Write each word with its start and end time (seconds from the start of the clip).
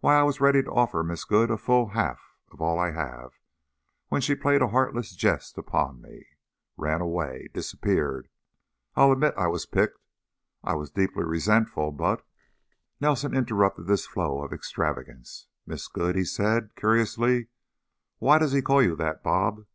Why, 0.00 0.18
I 0.18 0.24
was 0.24 0.40
ready 0.40 0.64
to 0.64 0.72
offer 0.72 1.04
Miss 1.04 1.22
Good 1.22 1.48
a 1.48 1.56
full 1.56 1.90
half 1.90 2.34
of 2.50 2.60
all 2.60 2.76
I 2.80 2.90
have, 2.90 3.34
when 4.08 4.20
she 4.20 4.34
played 4.34 4.62
a 4.62 4.68
heartless 4.74 5.14
jest 5.14 5.56
upon 5.56 6.02
me. 6.02 6.26
Ran 6.76 7.00
away! 7.00 7.46
Disappeared! 7.54 8.28
I'll 8.96 9.12
admit 9.12 9.32
I 9.36 9.46
was 9.46 9.66
piqued. 9.66 10.00
I 10.64 10.74
was 10.74 10.90
deeply 10.90 11.22
resentful, 11.22 11.92
but" 11.92 12.26
Nelson 13.00 13.32
interrupted 13.32 13.86
this 13.86 14.08
flow 14.08 14.42
of 14.42 14.52
extravagance. 14.52 15.46
"'Miss 15.68 15.86
Good'?" 15.86 16.16
he 16.16 16.24
said, 16.24 16.74
curiously. 16.74 17.46
"Why 18.18 18.38
does 18.38 18.50
he 18.50 18.62
call 18.62 18.82
you 18.82 18.96
that, 18.96 19.22
'Bob'?" 19.22 19.66